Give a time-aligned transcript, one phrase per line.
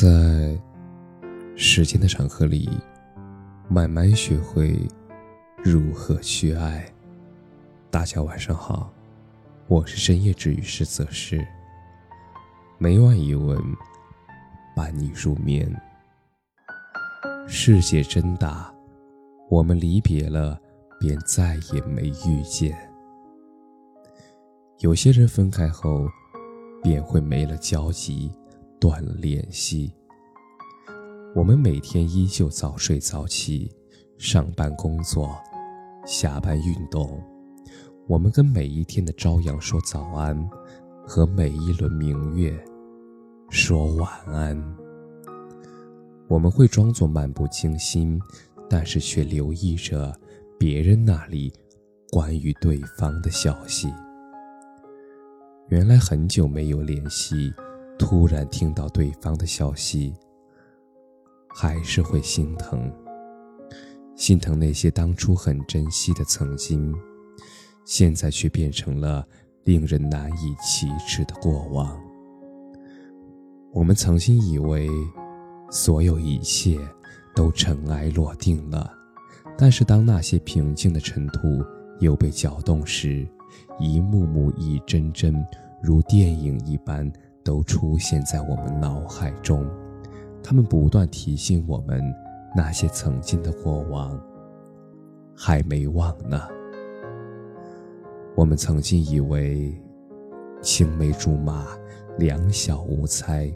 [0.00, 0.56] 在
[1.56, 2.70] 时间的长河里，
[3.68, 4.80] 慢慢学会
[5.56, 6.88] 如何去爱。
[7.90, 8.92] 大家晚上好，
[9.66, 11.44] 我是深夜治愈师泽师。
[12.78, 13.60] 每晚一文
[14.76, 15.68] 伴你入眠。
[17.48, 18.72] 世界真大，
[19.50, 20.56] 我们离别了，
[21.00, 22.72] 便再也没遇见。
[24.78, 26.06] 有些人分开后，
[26.84, 28.30] 便会没了交集。
[28.80, 29.92] 断联系。
[31.34, 33.70] 我们每天依旧早睡早起，
[34.16, 35.36] 上班工作，
[36.06, 37.22] 下班运动。
[38.06, 40.48] 我们跟每一天的朝阳说早安，
[41.06, 42.58] 和每一轮明月
[43.50, 44.76] 说晚安。
[46.26, 48.20] 我们会装作漫不经心，
[48.68, 50.14] 但是却留意着
[50.58, 51.52] 别人那里
[52.10, 53.92] 关于对方的消息。
[55.68, 57.52] 原来很久没有联系。
[57.98, 60.14] 突然听到对方的消息，
[61.48, 62.90] 还是会心疼。
[64.14, 66.94] 心疼那些当初很珍惜的曾经，
[67.84, 69.26] 现在却变成了
[69.64, 72.00] 令人难以启齿的过往。
[73.72, 74.88] 我们曾经以为
[75.70, 76.78] 所有一切
[77.34, 78.90] 都尘埃落定了，
[79.56, 81.62] 但是当那些平静的尘土
[82.00, 83.28] 又被搅动时，
[83.78, 85.44] 一幕幕、一帧帧，
[85.82, 87.12] 如电影一般。
[87.48, 89.66] 都出现在我们脑海中，
[90.42, 91.98] 他们不断提醒我们
[92.54, 94.20] 那些曾经的过往
[95.34, 96.46] 还没忘呢。
[98.36, 99.74] 我们曾经以为
[100.60, 101.68] 青梅竹马，
[102.18, 103.50] 两小无猜，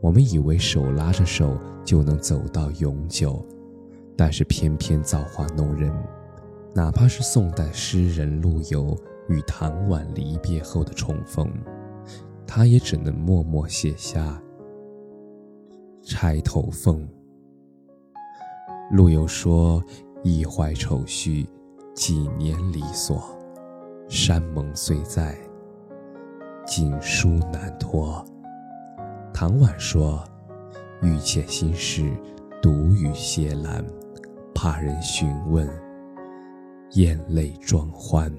[0.00, 3.44] 我们以为手拉着手就能走到永久，
[4.16, 5.92] 但是偏偏造化弄人，
[6.74, 8.96] 哪怕是宋代诗人陆游
[9.28, 11.46] 与唐婉离别后的重逢。
[12.50, 14.40] 他也只能默默写下
[16.02, 17.06] 《钗头凤》。
[18.90, 19.84] 陆游说
[20.24, 21.46] ：“一怀愁绪，
[21.94, 23.22] 几年离索。
[24.08, 25.36] 山盟虽在，
[26.66, 28.24] 锦书难托。”
[29.34, 30.24] 唐婉说
[31.02, 32.10] ：“欲遣心事，
[32.62, 33.84] 独语斜阑，
[34.54, 35.68] 怕人询问，
[36.92, 38.34] 咽泪装欢。”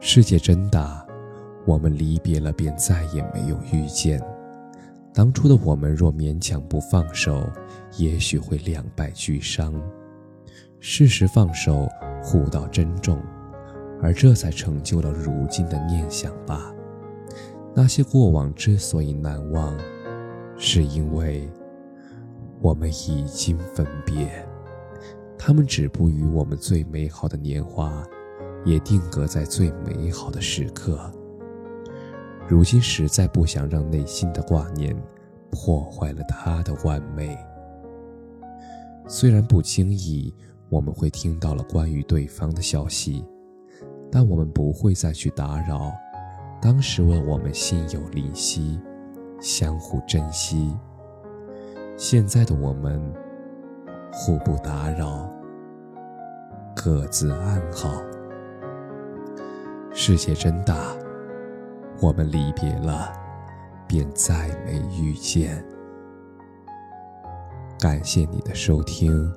[0.00, 1.07] 世界真大。
[1.68, 4.18] 我们离别了，便再也没有遇见。
[5.12, 7.46] 当初的我们若勉强不放手，
[7.98, 9.74] 也许会两败俱伤。
[10.80, 11.86] 适时放手，
[12.22, 13.20] 互道珍重，
[14.00, 16.72] 而这才成就了如今的念想吧。
[17.74, 19.76] 那些过往之所以难忘，
[20.56, 21.46] 是因为
[22.62, 24.42] 我们已经分别。
[25.36, 28.02] 他们止步于我们最美好的年华，
[28.64, 31.12] 也定格在最美好的时刻。
[32.48, 34.96] 如今实在不想让内心的挂念
[35.50, 37.36] 破坏了他的完美。
[39.06, 40.34] 虽然不经意
[40.70, 43.22] 我们会听到了关于对方的消息，
[44.10, 45.92] 但我们不会再去打扰。
[46.60, 48.80] 当时为我们心有灵犀，
[49.40, 50.74] 相互珍惜。
[51.96, 53.00] 现在的我们
[54.10, 55.30] 互不打扰，
[56.74, 57.90] 各自安好。
[59.92, 60.96] 世界真大。
[62.00, 63.12] 我们离别了，
[63.86, 65.64] 便再没遇见。
[67.78, 69.32] 感谢你的收听，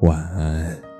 [0.00, 0.93] 晚安。